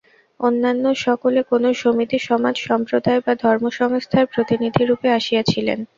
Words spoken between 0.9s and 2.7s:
সকলে কোন সমিতি, সমাজ,